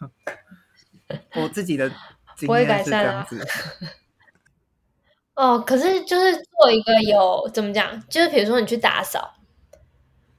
[1.34, 1.90] 我自己的
[2.36, 3.46] 经验是这样子。
[5.34, 9.34] 哦，可是就是做一个有怎么讲，就是比如说你去打扫，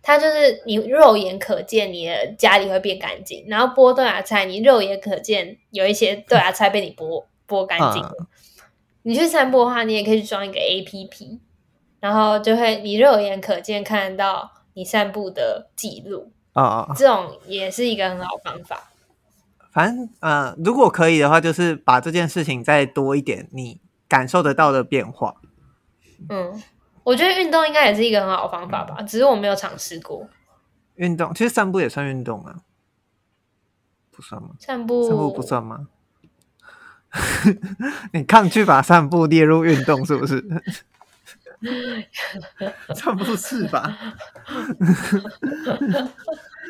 [0.03, 8.27] 它就是你肉眼可见你的家里会变干净，然后剥豆芽菜，你肉眼可见有一些豆芽菜被你剥剥干净了。
[9.01, 11.39] 你去散步的话，你也可以去装一个 APP，
[11.99, 18.90] 然后就会你肉眼可见看得到你散步的记录啊，这种也是一个很好方法。
[19.71, 25.35] 反正呃，如果可以的话，就是把这件事情再多一点，你感受得到的变化。
[26.29, 26.61] 嗯。
[27.03, 30.29] 我觉得运动应该也是一个很好的方法吧，嗯、只是我没有尝试过。
[30.97, 32.57] 运动其实散步也算运动啊，
[34.11, 34.49] 不算吗？
[34.59, 35.87] 散步散步不算吗？
[38.13, 40.45] 你抗拒把散步列入运动是不是？
[42.93, 43.97] 散步是吧？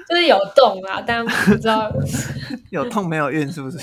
[0.07, 1.91] 就是有动啊，但不知道
[2.71, 3.79] 有痛没有运是不是？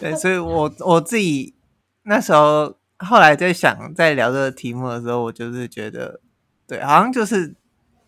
[0.00, 1.54] 对，所以我我自己
[2.02, 2.76] 那时候。
[3.02, 6.20] 后来在想，在聊这个题目的时候，我就是觉得，
[6.66, 7.54] 对，好像就是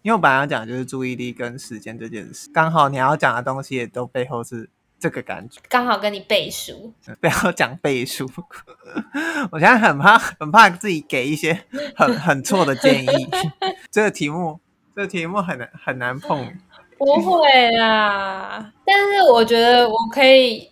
[0.02, 6.92] 因为我本来要讲就是注意力跟时间这件事，刚好你要讲的东西也都背后是这个感觉，刚好跟你背书，
[7.22, 8.30] 不要讲背书，
[9.50, 11.64] 我现在很怕，很怕自己给一些
[11.96, 13.08] 很很错的建议。
[13.90, 14.60] 这个题目，
[14.95, 16.51] 这题目很难很难碰，
[16.99, 20.70] 不会啦，但是我觉得我可以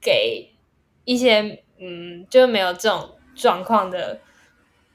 [0.00, 0.52] 给
[1.04, 1.60] 一些。
[1.84, 4.20] 嗯，就没有这种状况的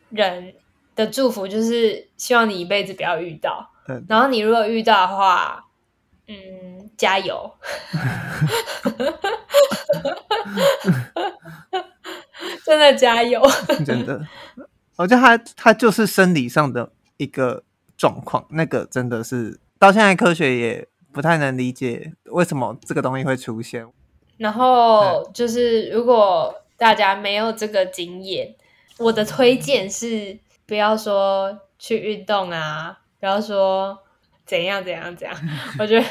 [0.10, 0.54] 人
[0.96, 3.70] 的祝福，就是希望你一辈子不要遇到。
[3.90, 5.66] 嗯、然后你如果遇到的话，
[6.30, 7.52] 嗯，加油！
[12.64, 13.42] 真的加油！
[13.86, 14.26] 真的，
[14.96, 17.66] 我觉得他他就是生理上的一个
[17.98, 23.86] 状况，那个真的是到现在科学也不太能理解为什么这个东西会出现。
[24.38, 26.56] 然后就是如果。
[26.80, 28.54] 大家没有这个经验，
[29.00, 30.38] 我的推荐是
[30.68, 33.98] 不要说去运动啊，不要说
[34.46, 35.36] 怎样怎样怎样。
[35.80, 36.06] 我觉得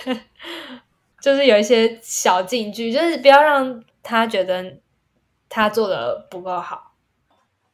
[1.21, 4.79] 就是有一些小禁句，就是不要让他觉得
[5.49, 6.95] 他做的不够好。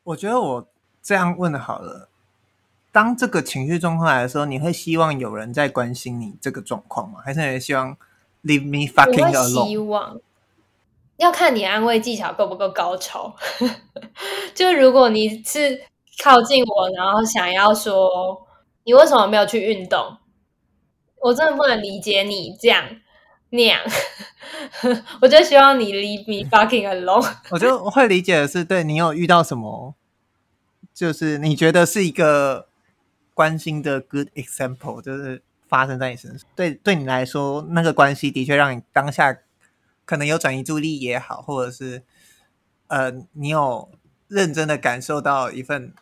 [0.05, 0.69] 我觉得我
[1.01, 2.11] 这样问好了，
[2.93, 7.21] 当这个情绪状况来的时候，你会希望有人在关心你这个状况吗？
[7.25, 7.97] 还是你会希望
[8.45, 9.67] leave me fucking alone？
[9.67, 10.21] 希望。
[11.17, 13.35] 要看你安慰技巧够不够高超，
[14.55, 15.81] 就如果你是
[16.23, 18.45] 靠近我，然后想要说
[18.85, 20.17] 你为什么没有去运动，
[21.21, 22.85] 我真的不能理解你这样
[23.51, 23.81] 那样，
[25.23, 27.33] 我就希望你 leave me fucking alone。
[27.51, 29.95] 我就会理解的是，对你有遇到什么，
[30.93, 32.67] 就是你觉得是一个
[33.43, 39.37] 关心的 good example，就是发生在你身上，对对你来说，那个关系的确让你当下。
[40.05, 42.05] 可能有转移注意力也好，或者是
[42.89, 43.91] 呃，你有
[44.29, 45.93] 认真的感受到一份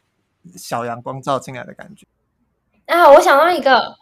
[0.57, 2.07] 小阳光照进来的感觉
[2.86, 3.09] 啊！
[3.11, 3.97] 我想到一个，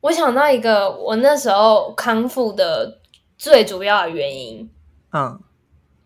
[0.00, 3.00] 我想到一个，我那时候康复的
[3.38, 4.70] 最主要的原因，
[5.12, 5.40] 嗯，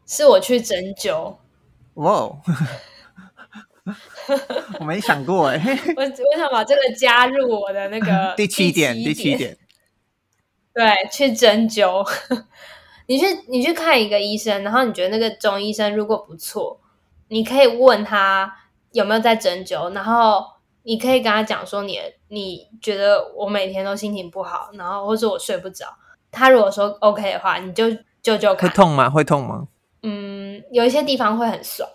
[0.06, 1.36] 是我去针灸。
[4.80, 5.56] 我没想过哎，
[5.96, 9.56] 我我想把这个加入我的那个 第七点，第七点。
[10.72, 12.08] 对，去针灸，
[13.06, 16.80] 你去你去看一个医生，然后你觉得那个中医生如果不错，
[17.28, 18.54] 你可以问他
[18.92, 20.44] 有没有在针灸，然后
[20.84, 25.86] 你可以跟他讲说你你觉得我每天都心情不好，然后或者我睡不着，
[26.30, 27.90] 他如果说 OK 的话，你就
[28.22, 28.70] 就就看。
[28.70, 29.10] 会痛吗？
[29.10, 29.66] 会痛吗？
[30.02, 31.86] 嗯，有一些地方会很酸，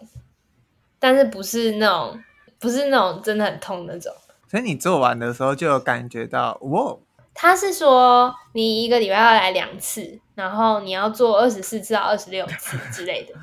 [0.99, 2.19] 但是不是那种
[2.59, 4.13] 不是那种真的很痛那种。
[4.49, 6.95] 所以你做完的时候就有感觉到哇。
[7.37, 13.33] 他是说，你一个礼拜要来两次，然后你要做二十四次到二十六次 之类的，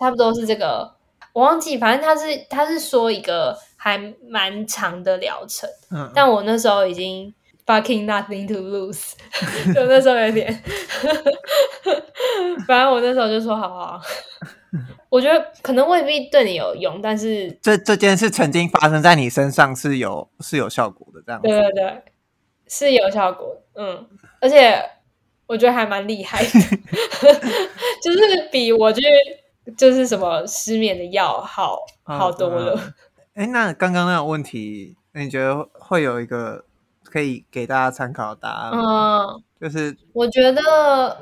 [0.00, 0.92] 差不多是这个。
[1.32, 3.96] 我忘记，反正他是他是说一个还
[4.28, 7.32] 蛮长的疗程，嗯，但我那时候已经
[7.64, 9.12] fucking nothing to lose，
[9.72, 10.62] 就那时候有点，
[12.66, 14.00] 反正我那时候就说好好，
[15.08, 21.48] 我觉得可能未必对你有用，但是这这件事曾经发生在你身上是有是有效果的，这样子。
[21.48, 22.02] 对对对。
[22.66, 24.06] 是有效果，嗯，
[24.40, 24.82] 而且
[25.46, 26.48] 我觉得还蛮厉害的，
[28.02, 29.02] 就是比我去
[29.76, 32.74] 就是什么失眠的药好好多了。
[33.34, 36.64] 哎、嗯嗯，那刚刚那个问题，你觉得会有一个
[37.04, 38.72] 可以给大家参考的答案？
[38.72, 41.18] 嗯，就是我觉得，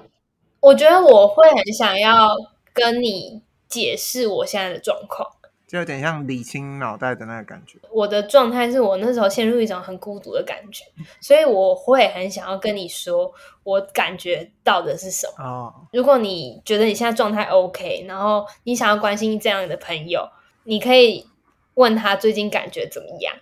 [0.61, 2.29] 我觉得我会很想要
[2.73, 5.29] 跟你解释我现在的状况。
[5.67, 7.79] 就有点像理清脑袋的那个感觉。
[7.91, 10.85] 我的状态是我那时候陷入一种很孤独的感觉，
[11.19, 15.43] 所以我会很想要跟你说，我感觉到的是什么。
[15.43, 20.29] 哦，如果你觉得你现在状态 OK，然后你想要关心这样的朋友，
[20.65, 21.27] 你可以
[21.73, 23.35] 问他最近感觉怎么样。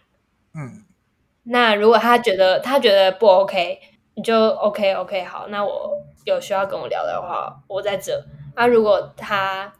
[0.54, 0.84] 嗯，
[1.42, 3.80] 那如果他觉得他觉得不 OK，
[4.14, 5.90] 你就 OK OK 好，那我
[6.24, 8.24] 有需要跟我聊的话，我在这。
[8.55, 9.72] 那、啊、如果他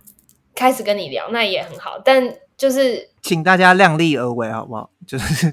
[0.55, 4.91] 开始跟你聊，那也很好，但就是请大家量力而为，好不好？
[5.07, 5.51] 就是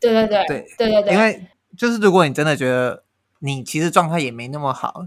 [0.00, 1.46] 对对对对对对对，因为
[1.76, 3.04] 就是如果你真的觉得
[3.40, 5.06] 你其实状态也没那么好，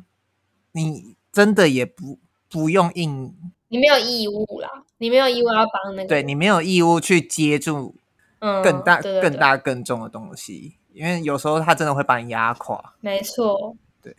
[0.73, 3.33] 你真的也不不用硬，
[3.69, 7.95] 你没有义务啦，你没有义务要帮那个，对，你没有义务去接住
[8.39, 12.93] 更大、嗯、对对对更大、更重的东西，因为有时候他真的会把你压垮。
[12.99, 14.15] 没错，对。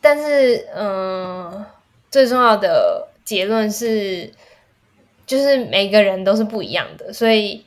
[0.00, 1.64] 但是，嗯，
[2.10, 4.32] 最重要的结论是，
[5.26, 7.64] 就是每个人都是不一样的，所以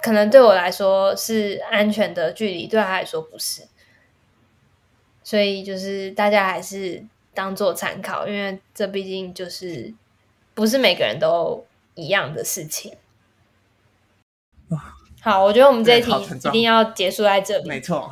[0.00, 3.62] 可能对我来说是安全的距离，对他来说不是。
[5.22, 7.04] 所以，就是大家还是
[7.34, 9.92] 当做参考，因为这毕竟就是
[10.54, 12.96] 不是每个人都一样的事情。
[15.20, 16.10] 好，我觉得我们这一题
[16.46, 17.68] 一定要结束在这里。
[17.68, 18.10] 没错。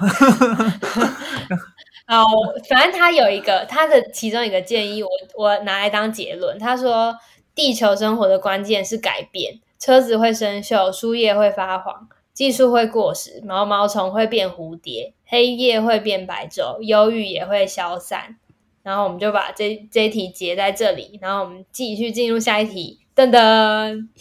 [2.09, 2.25] 好，
[2.69, 6.57] 反正他有一个他的其中一个建议我，我我拿来当结论。
[6.59, 7.17] 他说，
[7.55, 18.37] 地球生活的关键是改变，车子会生锈，树叶会发黄，技术会过时，毛毛虫会变蝴蝶，黑夜会变白昼，忧郁也会消散。
[18.85, 23.01] 然后我们就把这这一题结在这里，然后我们继续进入下一题。
[23.17, 24.09] 噔噔。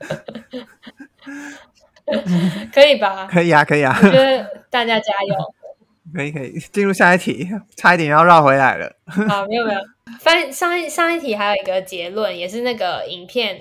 [2.72, 3.28] 可以吧？
[3.30, 3.98] 可以啊，可以啊。
[4.02, 5.34] 我觉得大家加油。
[6.14, 7.46] 可以可以，进入下一题，
[7.76, 8.90] 差一点要绕回来了。
[9.28, 9.80] 好，没有没有。
[10.20, 13.60] 翻上一上一题还有一个结论，也是那个影片，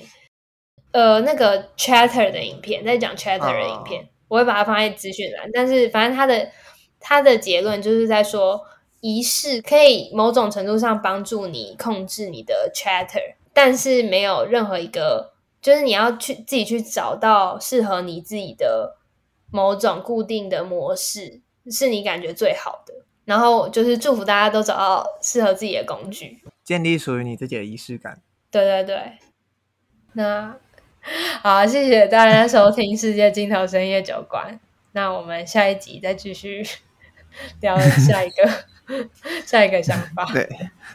[0.93, 5.49] 呃，那个 Chatter 的影片，在讲 Chatter 的影片，哦、我会把它放在资讯栏。
[5.53, 6.49] 但是反正他的
[7.01, 8.61] 他的结论就是在说，
[9.01, 15.33] 仪式可以某种程度上帮助你控制你的 Chatter，但是没有任何一个。
[15.61, 18.97] 就是你要去自己去找到适合你自己的
[19.51, 22.93] 某种固定的模式，是你感觉最好的。
[23.25, 28.21] 然后就是祝福大家都找到适合自己的工具，建立属于你自己的仪式感。
[28.49, 29.17] 对对对，
[30.13, 30.57] 那
[31.41, 34.55] 好，谢谢大家收听《世界尽头深夜酒馆》。
[34.93, 36.65] 那我们下一集再继续
[37.59, 38.49] 聊下一个。
[39.45, 40.47] 下一个想法，对，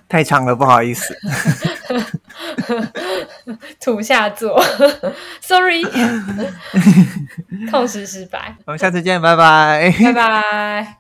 [0.09, 1.16] 太长了，不好意思。
[3.80, 4.62] 土下座，
[5.40, 5.82] sorry，
[7.70, 8.55] 痛失失败。
[8.66, 10.97] 我们下次见，拜拜，拜拜。